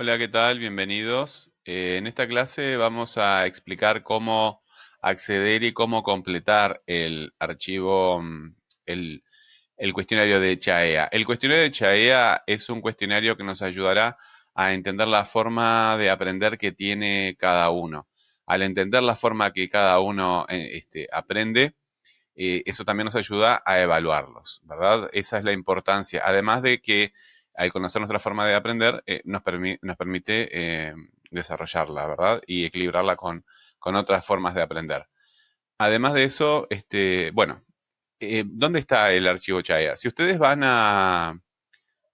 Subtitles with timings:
[0.00, 0.60] Hola, ¿qué tal?
[0.60, 1.50] Bienvenidos.
[1.64, 4.62] Eh, en esta clase vamos a explicar cómo
[5.02, 8.54] acceder y cómo completar el archivo, mm,
[8.86, 9.24] el,
[9.92, 11.08] cuestionario de CHAEA.
[11.10, 14.16] El cuestionario de CHAEA es un cuestionario que nos ayudará
[14.54, 18.06] a entender la forma de aprender que tiene cada uno.
[18.46, 21.74] Al entender la forma que cada uno eh, este, aprende,
[22.36, 25.10] eh, eso también nos ayuda a evaluarlos, ¿verdad?
[25.12, 26.22] Esa es la importancia.
[26.24, 27.12] Además de que
[27.58, 30.94] al conocer nuestra forma de aprender, eh, nos, permite eh,
[31.32, 32.40] desarrollarla, ¿verdad?
[32.46, 33.44] Y equilibrarla con,
[33.80, 35.08] otras formas de aprender.
[35.78, 37.64] Además de eso, este, bueno,
[38.20, 39.96] eh, ¿dónde está el archivo Chaya?
[39.96, 41.40] Si ustedes van a,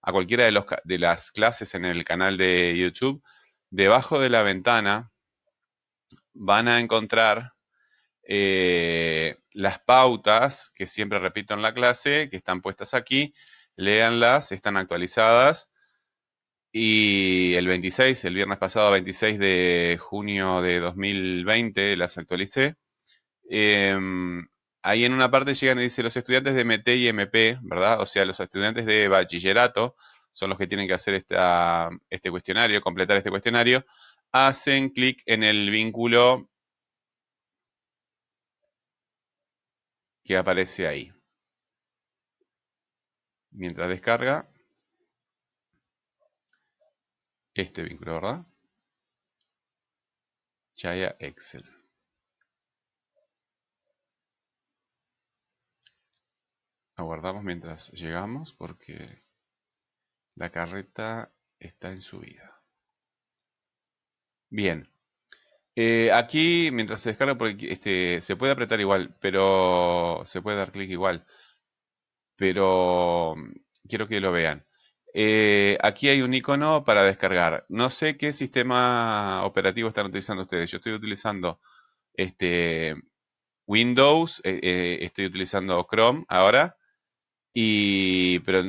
[0.01, 3.23] a cualquiera de, los, de las clases en el canal de YouTube,
[3.69, 5.13] debajo de la ventana
[6.33, 7.52] van a encontrar
[8.27, 13.35] las pautas que siempre repito en la clase, que están puestas aquí,
[13.77, 15.70] léanlas, están actualizadas.
[16.73, 22.74] Y el 26, el viernes pasado, 26 de junio de 2020, las actualicé.
[23.49, 24.46] Em,
[24.82, 28.01] ahí en una parte llegan y dice los estudiantes de MT y MP, ¿verdad?
[28.01, 29.96] O sea, los estudiantes de bachillerato
[30.30, 33.84] son los que tienen que hacer esta, este cuestionario, completar este cuestionario.
[34.32, 36.51] Hacen clic en el vínculo
[40.24, 41.12] que aparece ahí
[43.55, 44.49] mientras descarga
[47.55, 48.46] este vínculo, ¿verdad?
[50.74, 51.65] Chaya Excel.
[56.96, 59.23] Aguardamos mientras llegamos porque
[60.35, 62.61] la carreta está en subida.
[64.50, 64.89] Bien.
[65.77, 70.91] Eh, aquí, mientras se descarga, este, se puede apretar igual, pero se puede dar clic
[70.91, 71.27] igual
[72.37, 73.34] pero
[73.88, 74.65] quiero que lo vean.
[75.15, 77.65] Eh, aquí hay un icono para descargar.
[77.69, 80.71] No sé qué sistema operativo están utilizando ustedes.
[80.71, 81.60] Yo estoy utilizando
[82.15, 82.97] este
[83.66, 86.77] Windows, eh, eh, estoy utilizando Chrome ahora,
[87.55, 88.62] y, pero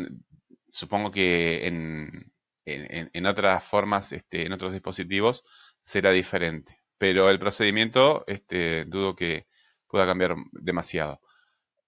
[0.70, 2.32] supongo que en,
[2.66, 5.44] en, otras formas, este, en otros dispositivos,
[5.82, 6.82] será diferente.
[6.98, 9.48] Pero el procedimiento, este, dudo que
[9.88, 11.20] pueda cambiar demasiado.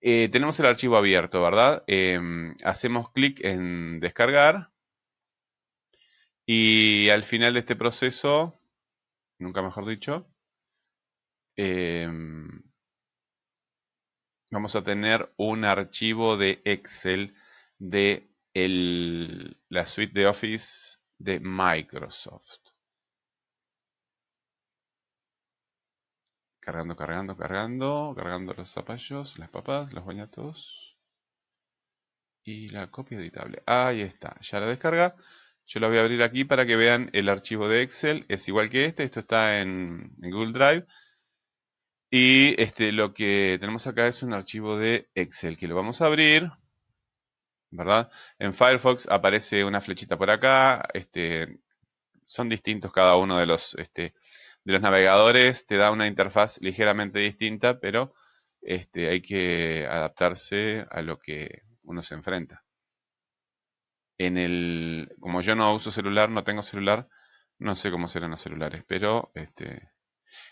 [0.09, 1.84] Eh, tenemos el archivo abierto, ¿verdad?
[1.85, 4.72] Em, hacemos clic en descargar
[6.45, 8.57] y al final de este proceso,
[9.38, 10.31] nunca mejor dicho,
[11.57, 12.63] em,
[14.50, 17.35] vamos a tener un archivo de Excel
[17.78, 22.66] de la suite de Office de Microsoft.
[26.67, 30.97] Cargando, cargando, cargando, cargando los zapallos, las papas, los bañatos.
[32.44, 33.63] Y la copia editable.
[33.66, 35.16] Ahí está, ya la descarga.
[35.66, 38.25] Yo la voy a abrir aquí para que vean el archivo de Excel.
[38.27, 40.88] Es igual que este, esto está en, Google Drive.
[42.09, 46.07] Y este, lo que tenemos acá es un archivo de Excel que lo vamos a
[46.07, 46.51] abrir.
[47.72, 48.11] ¿Verdad?
[48.39, 50.85] En Firefox aparece una flechita por acá.
[50.94, 51.61] Este,
[52.25, 54.16] son distintos cada uno de los este,
[54.67, 58.13] de los navegadores te da una interfaz ligeramente distinta, pero
[58.61, 62.66] este, hay que adaptarse a lo que uno se enfrenta.
[64.17, 67.07] En el, como yo no uso celular, no tengo celular,
[67.57, 69.89] no sé cómo serán los celulares, pero este,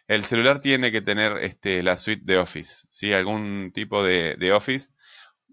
[0.08, 3.12] el celular tiene que tener este, la suite de Office, ¿sí?
[3.12, 4.94] algún tipo de, Office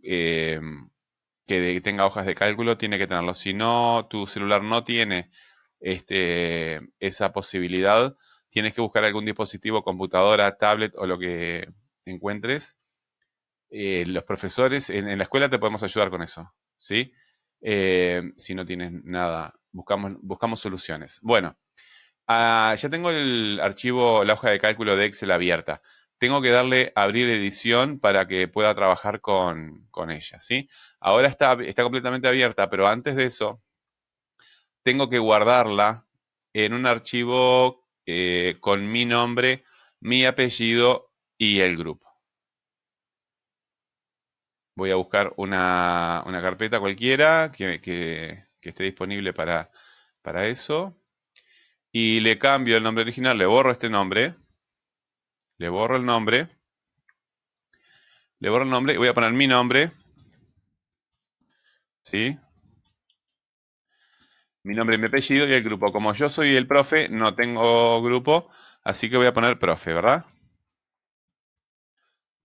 [0.05, 0.61] eh,
[1.49, 3.35] que tenga hojas de cálculo tiene que tenerlo.
[3.35, 5.33] Si no, tu celular no tiene
[5.81, 8.17] este, esa posibilidad,
[8.53, 11.67] tienes que buscar algún dispositivo, computadora, tablet o lo que
[12.05, 12.77] encuentres.
[13.71, 17.15] Eh, los profesores en, la escuela te podemos ayudar con eso, ¿sí?
[17.63, 21.19] Eh, si no tienes nada, buscamos, soluciones.
[21.23, 21.57] Bueno,
[22.27, 25.81] ah, ya tengo el archivo, la hoja de cálculo de Excel abierta.
[26.19, 30.69] Tengo que darle abrir edición para que pueda trabajar con, ella, ¿sí?
[31.01, 33.63] Ahora está, está completamente abierta, pero antes de eso,
[34.83, 36.07] tengo que guardarla
[36.53, 39.65] en un archivo eh, con mi nombre,
[40.01, 42.09] mi apellido y el grupo.
[44.75, 49.71] Voy a buscar una, carpeta cualquiera que, esté disponible para,
[50.23, 50.97] para eso.
[51.93, 54.35] Y le cambio el nombre original, le borro este nombre.
[55.59, 56.49] Le borro el nombre.
[58.41, 59.93] Le borro el nombre y voy a poner mi nombre.
[62.03, 62.37] ¿Sí?
[64.65, 65.93] Mi nombre y mi apellido y el grupo.
[65.93, 68.51] Como yo soy el profe, no tengo grupo,
[68.85, 70.27] así que voy a poner profe, ¿verdad?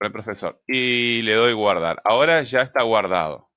[0.00, 0.62] El profesor.
[0.66, 2.00] Y le doy guardar.
[2.04, 3.50] Ahora ya está guardado.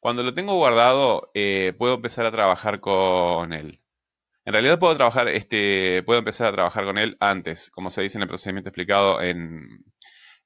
[0.00, 3.80] Cuando lo tengo guardado, eh, puedo empezar a trabajar con él.
[4.44, 8.18] En realidad puedo trabajar, este, puedo empezar a trabajar con él antes, como se dice
[8.18, 9.84] en el procedimiento explicado en,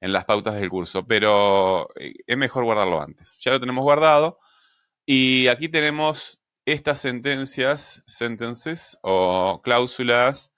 [0.00, 3.38] en las pautas del curso, pero eh, es mejor guardarlo antes.
[3.44, 4.38] Ya lo tenemos guardado
[5.04, 6.39] y aquí tenemos
[6.72, 10.52] estas sentencias, sentences o cláusulas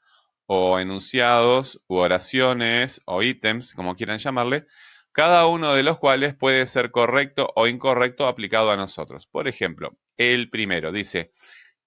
[0.47, 4.67] o enunciados u oraciones o ítems, como quieran llamarle,
[5.13, 9.27] cada uno de los cuales puede ser correcto o incorrecto aplicado a nosotros.
[9.27, 11.33] Por ejemplo, el primero dice,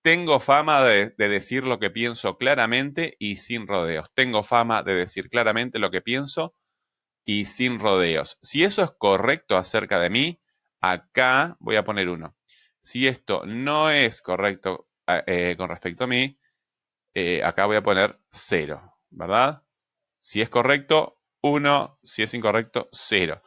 [0.01, 4.11] tengo fama de, de, decir lo que pienso claramente y sin rodeos.
[4.13, 6.55] Tengo fama de decir claramente lo que pienso
[7.25, 8.37] y sin rodeos.
[8.41, 10.39] Si eso es correcto acerca de mí,
[10.81, 12.35] acá voy a poner uno.
[12.85, 16.37] Si esto no es correcto eh, con respecto a mí,
[17.15, 19.63] eh, acá voy a poner cero, ¿verdad?
[20.19, 23.41] Si es correcto, 1, si es incorrecto, 0.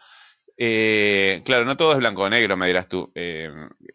[0.56, 3.12] Eh, claro, no todo es blanco o negro, me dirás tú.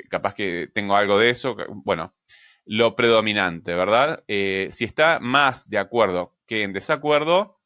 [0.10, 1.58] capaz que tengo algo de eso.
[1.68, 2.16] Bueno,
[2.64, 4.24] lo predominante, ¿verdad?
[4.26, 7.60] si está más de acuerdo que en desacuerdo,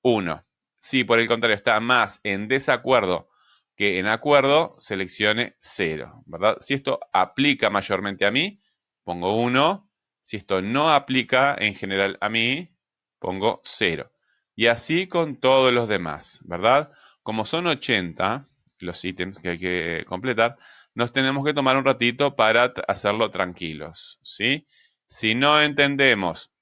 [0.00, 0.42] 1.
[0.78, 3.28] Si por el contrario está más en desacuerdo
[3.76, 6.58] que en acuerdo, seleccione 0, ¿verdad?
[6.60, 8.60] Si esto aplica mayormente a mí,
[9.02, 9.90] pongo 1.
[10.20, 12.74] Si esto no aplica en general a mí,
[13.18, 14.10] pongo 0.
[14.54, 16.92] Y así con todos los demás, ¿verdad?
[17.22, 18.48] Como son 80
[18.78, 20.56] los ítems que hay que completar,
[20.94, 24.66] nos tenemos que tomar un ratito para hacerlo tranquilos, ¿sí?
[25.06, 26.52] Si no entendemos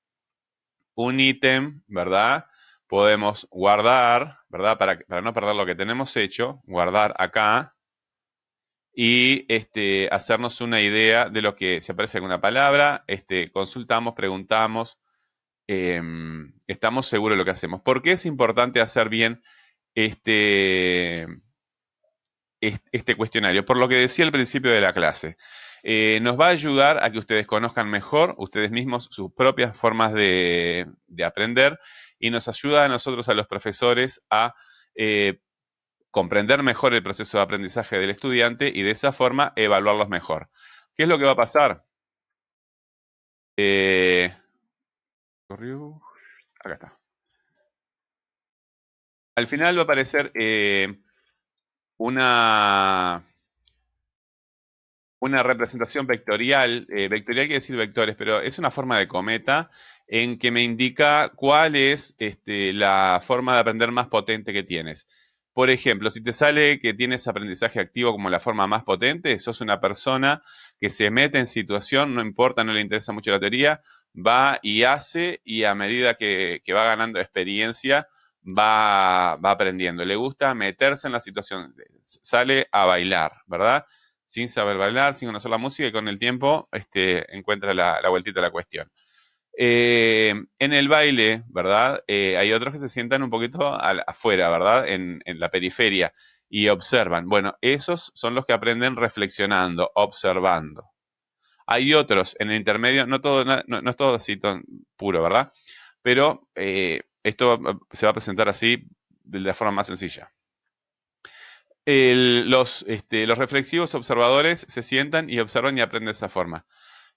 [0.95, 2.47] un ítem, ¿verdad?
[2.93, 4.77] Podemos guardar, ¿verdad?
[4.77, 7.75] Para, no perder lo que tenemos hecho, guardar acá
[8.95, 14.99] y este, hacernos una idea de lo que se aparece alguna palabra, este, consultamos, preguntamos,
[15.67, 17.81] em, estamos seguros de lo que hacemos.
[17.81, 19.43] ¿Por qué es importante hacer bien
[19.95, 21.27] este,
[22.61, 23.65] este cuestionario?
[23.65, 25.39] Por lo que decía al principio de la clase.
[25.83, 30.13] Eh, nos va a ayudar a que ustedes conozcan mejor, ustedes mismos, sus propias formas
[30.13, 31.81] de, de aprender
[32.23, 34.55] y nos ayuda a nosotros, a los profesores, a
[34.95, 35.41] eh,
[36.13, 40.49] comprender mejor el proceso de aprendizaje del estudiante y de esa forma evaluarlos mejor.
[40.95, 41.85] ¿Qué es lo que va a pasar?
[43.57, 44.33] Eh,
[45.51, 46.99] acá está.
[49.35, 51.03] Al final va a aparecer eh,
[51.97, 53.27] una,
[55.19, 56.87] una representación vectorial.
[56.87, 59.71] vectorial quiere decir vectores, pero es una forma de cometa
[60.15, 65.09] en que me indica cuál es este, la forma de aprender más potente que tienes.
[65.55, 69.63] Por ejemplo, si te sale que tienes aprendizaje activo como la forma más potente, sos
[69.63, 70.43] una persona
[70.79, 73.81] que se mete en situación, no importa, no le interesa mucho la teoría,
[74.15, 78.07] va y hace y a medida que, va ganando experiencia,
[78.45, 80.05] va, aprendiendo.
[80.05, 83.87] Le gusta meterse en la situación, sale a bailar, ¿verdad?
[84.27, 88.11] Sin saber bailar, sin conocer la música y con el tiempo este, encuentra la, la
[88.11, 88.91] vueltita a la cuestión.
[89.59, 92.03] Eh, en el baile, ¿verdad?
[92.07, 94.89] Eh, hay otros que se sientan un poquito afuera, ¿verdad?
[94.89, 96.15] En, la periferia
[96.49, 97.29] y observan.
[97.29, 100.91] Bueno, esos son los que aprenden reflexionando, observando.
[101.67, 104.65] Hay otros en el intermedio, no, todo, no, es todo así tan
[104.97, 105.53] puro, ¿verdad?
[106.03, 107.61] Pero eh, esto
[107.91, 108.85] se va a presentar así
[109.25, 110.33] de la forma más sencilla.
[111.87, 116.67] los, este, los reflexivos observadores se sientan y observan y aprenden de esa forma.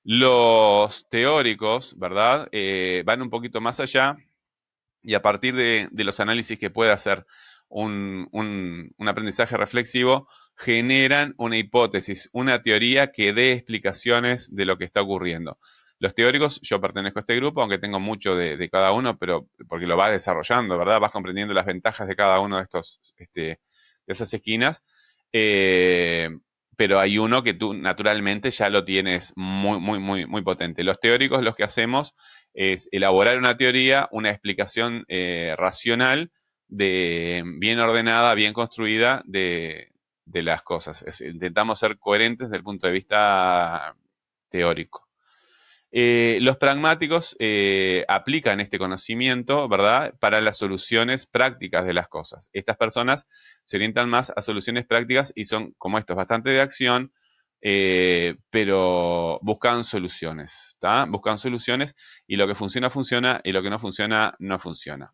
[0.07, 2.47] Los teóricos, ¿verdad?
[2.51, 4.17] Eh, van un poquito más allá
[5.01, 7.25] y a partir de, los análisis que puede hacer
[7.69, 15.01] un, aprendizaje reflexivo, generan una hipótesis, una teoría que dé explicaciones de lo que está
[15.01, 15.57] ocurriendo.
[15.97, 19.87] Los teóricos, yo pertenezco a este grupo, aunque tengo mucho de, cada uno, pero porque
[19.87, 20.99] lo vas desarrollando, ¿verdad?
[20.99, 23.59] Vas comprendiendo las ventajas de cada uno de estos, este, de
[24.13, 24.83] esas esquinas.
[25.33, 26.29] Eh,
[26.77, 30.83] pero hay uno que tú naturalmente ya lo tienes muy, muy, muy, muy potente.
[30.83, 32.15] Los teóricos lo que hacemos
[32.53, 36.31] es elaborar una teoría, una explicación eh, racional,
[36.67, 39.91] de, bien ordenada, bien construida de,
[40.25, 41.03] las cosas.
[41.21, 43.95] intentamos ser coherentes desde el punto de vista
[44.49, 45.04] teórico.
[45.97, 52.49] Eh, los pragmáticos eh, aplican este conocimiento, ¿verdad?, para las soluciones prácticas de las cosas.
[52.51, 53.25] Estas personas
[53.63, 57.13] se orientan más a soluciones prácticas y son, como estos, bastante de acción,
[57.61, 61.05] eh, pero buscan soluciones, ¿está?
[61.05, 61.95] Buscan soluciones
[62.27, 65.13] y lo que funciona, funciona y lo que no funciona, no funciona.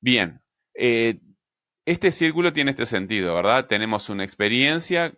[0.00, 0.40] Bien,
[0.72, 3.66] este círculo tiene este sentido, ¿verdad?
[3.66, 5.12] Tenemos una experiencia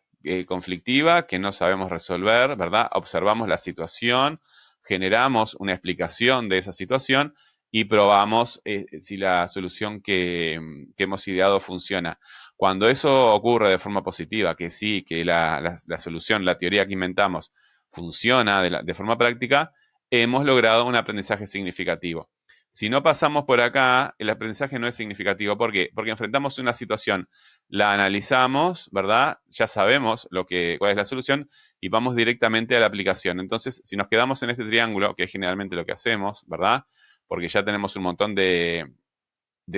[0.47, 2.88] conflictiva que no sabemos resolver, ¿verdad?
[2.93, 4.41] Observamos la situación,
[4.83, 7.35] generamos una explicación de esa situación
[7.75, 10.61] y probamos eh, si la solución que,
[10.99, 12.19] hemos ideado funciona.
[12.55, 17.50] Cuando eso ocurre de forma positiva, que sí, que la, solución, la teoría que inventamos
[17.88, 19.73] funciona de, forma práctica,
[20.11, 22.31] hemos logrado un aprendizaje significativo.
[22.75, 25.59] Si no pasamos por acá, el aprendizaje no es significativo.
[25.59, 25.91] ¿Por qué?
[25.95, 27.29] Porque enfrentamos una situación,
[27.69, 29.41] la analizamos, ¿verdad?
[29.47, 31.50] Ya sabemos lo que, cuál es la solución
[31.83, 33.41] y vamos directamente a la aplicación.
[33.41, 36.85] Entonces, si nos quedamos en este triángulo, que es generalmente lo que hacemos, ¿verdad?
[37.26, 38.91] Porque ya tenemos un montón de,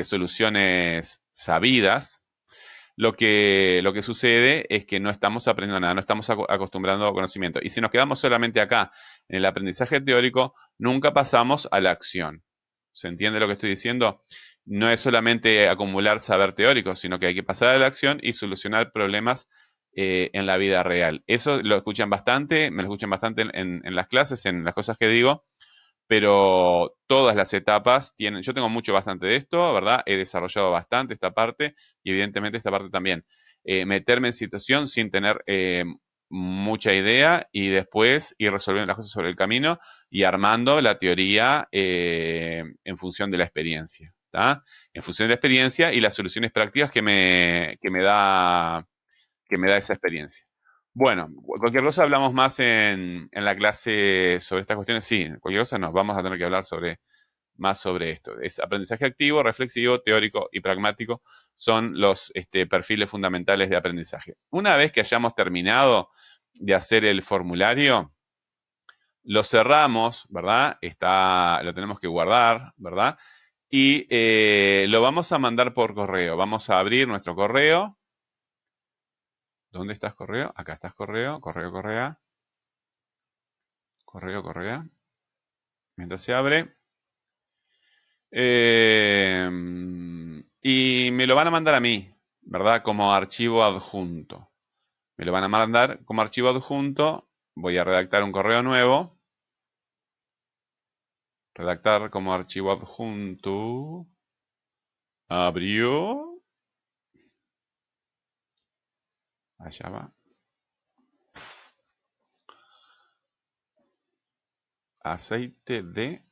[0.05, 2.23] soluciones sabidas,
[2.95, 7.13] lo que, lo que sucede es que no estamos aprendiendo nada, no estamos acostumbrando a
[7.13, 7.59] conocimiento.
[7.61, 8.93] Y si nos quedamos solamente acá
[9.29, 12.44] en el aprendizaje teórico, nunca pasamos a la acción.
[12.95, 14.23] ¿Se entiende lo que estoy diciendo?
[14.65, 18.33] No es solamente acumular saber teórico, sino que hay que pasar a la acción y
[18.33, 19.49] solucionar problemas
[19.97, 21.23] eh, en la vida real.
[21.27, 25.09] Eso lo escuchan bastante, me lo escuchan bastante en, las clases, en las cosas que
[25.09, 25.45] digo,
[26.07, 30.03] pero todas las etapas tienen, yo tengo mucho bastante de esto, ¿verdad?
[30.07, 33.25] He desarrollado bastante esta parte y evidentemente esta parte también.
[33.65, 35.85] Eh, meterme en situación sin tener eh,
[36.35, 39.79] mucha idea y después ir resolviendo las cosas sobre el camino
[40.11, 44.65] y armando la teoría eh, en función de la experiencia, ¿está?
[44.93, 48.85] En función de la experiencia y las soluciones prácticas que me, que me, da,
[49.49, 50.45] que me da esa experiencia.
[50.93, 55.05] Bueno, cualquier cosa hablamos más en, la clase sobre estas cuestiones.
[55.05, 56.99] Sí, cualquier cosa nos vamos a tener que hablar sobre
[57.57, 58.39] más sobre esto.
[58.41, 61.23] Es aprendizaje activo, reflexivo, teórico y pragmático
[61.55, 64.35] son los este, perfiles fundamentales de aprendizaje.
[64.51, 66.11] Una vez que hayamos terminado
[66.55, 68.13] de hacer el formulario,
[69.23, 70.79] lo cerramos, ¿verdad?
[70.81, 73.19] Está, lo tenemos que guardar, ¿verdad?
[73.71, 76.37] Y eh, lo vamos a mandar por correo.
[76.37, 77.99] Vamos a abrir nuestro correo
[79.75, 80.53] ¿Dónde estás, correo?
[80.55, 82.21] Acá estás, correo, correo, correa.
[84.05, 84.87] Correo, correa.
[85.97, 86.77] Mientras se abre.
[88.37, 89.53] Em,
[90.61, 92.13] y me lo van a mandar a mí,
[92.43, 92.83] ¿verdad?
[92.83, 94.51] Como archivo adjunto.
[95.17, 97.29] Me lo van a mandar como archivo adjunto.
[97.55, 99.17] Voy a redactar un correo nuevo.
[101.55, 104.09] Redactar como archivo adjunto.
[105.29, 106.43] Abrió.
[109.59, 110.13] Allá va.
[115.05, 116.25] Aceite de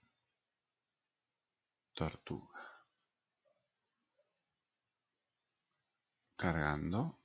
[1.94, 2.60] tortuga.
[6.36, 7.18] Cargando.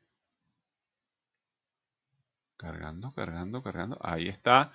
[2.57, 3.97] Cargando, cargando, cargando.
[4.01, 4.71] Ahí está.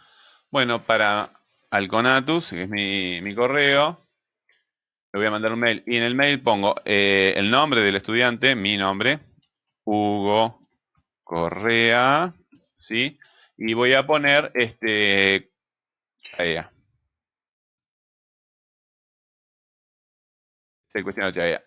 [0.50, 1.30] Bueno, para
[1.70, 4.06] Alconatus, que es mi, correo,
[5.12, 5.82] le voy a mandar un mail.
[5.86, 9.20] Y en el mail pongo eh, el nombre del estudiante, mi nombre,
[9.84, 10.68] Hugo
[11.24, 12.34] Correa,
[12.74, 13.18] ¿sí?
[13.56, 15.50] Y voy a poner este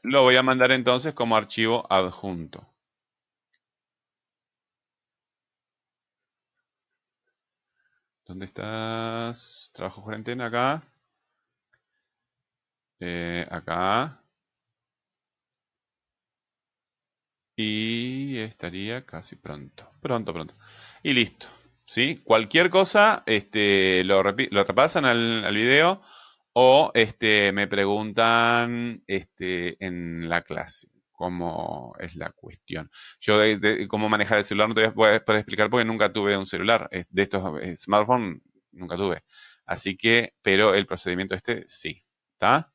[0.03, 2.67] Lo voy a mandar entonces como archivo adjunto.
[8.27, 9.71] ¿Dónde estás?
[9.73, 10.83] Trabajo cuarentena acá.
[12.99, 14.21] Eh, acá.
[17.57, 19.89] Y estaría casi pronto.
[20.01, 20.55] Pronto, pronto.
[21.03, 21.47] Y listo.
[21.83, 22.21] ¿Sí?
[22.23, 26.01] Cualquier cosa, este, lo, lo repasan al, video
[26.57, 32.89] o este, me preguntan este, en la clase cómo es la cuestión.
[33.19, 36.37] Yo de, cómo manejar el celular no te voy a poder explicar porque nunca tuve
[36.37, 36.89] un celular.
[37.09, 39.23] De estos eh, smartphones nunca tuve.
[39.65, 42.03] Así que, pero el procedimiento este sí.
[42.33, 42.71] ¿Está?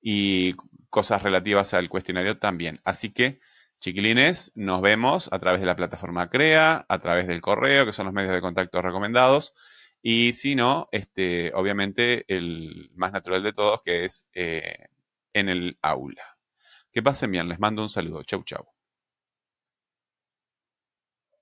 [0.00, 0.54] Y
[0.90, 2.80] cosas relativas al cuestionario también.
[2.84, 3.40] Así que
[3.80, 8.06] Chiquilines, nos vemos a través de la plataforma CREA, a través del correo, que son
[8.06, 9.54] los medios de contacto recomendados.
[10.08, 14.86] Y si no, este, obviamente el más natural de todos, que es eh,
[15.32, 16.22] en el aula.
[16.92, 18.22] Que pasen bien, les mando un saludo.
[18.22, 18.66] Chau, chau.